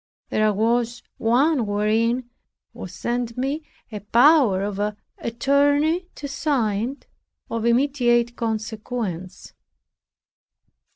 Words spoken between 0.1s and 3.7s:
There was one wherein was sent me